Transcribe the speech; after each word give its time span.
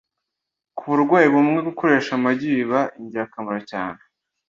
Ku 0.77 0.83
burwayi 0.89 1.27
bumwe, 1.33 1.59
gukoresha 1.67 2.11
amagi 2.17 2.47
biba 2.55 2.81
ingirakamaro 2.99 3.59
cyane. 3.71 3.99